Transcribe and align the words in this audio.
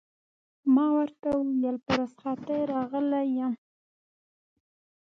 ما 0.73 0.85
ورته 0.95 1.29
وویل: 1.37 1.75
په 1.85 1.91
رخصتۍ 2.01 2.59
راغلی 2.73 3.23
یم. 3.37 3.53